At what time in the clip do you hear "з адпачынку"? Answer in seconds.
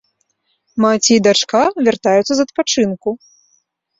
2.39-3.09